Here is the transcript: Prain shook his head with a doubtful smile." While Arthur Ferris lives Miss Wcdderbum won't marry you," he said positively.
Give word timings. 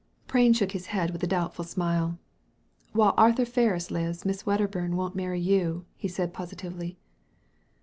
Prain 0.25 0.51
shook 0.51 0.71
his 0.71 0.87
head 0.87 1.11
with 1.11 1.21
a 1.21 1.27
doubtful 1.27 1.63
smile." 1.63 2.17
While 2.91 3.13
Arthur 3.17 3.45
Ferris 3.45 3.91
lives 3.91 4.25
Miss 4.25 4.41
Wcdderbum 4.47 4.95
won't 4.95 5.13
marry 5.15 5.39
you," 5.39 5.85
he 5.95 6.07
said 6.07 6.33
positively. 6.33 6.97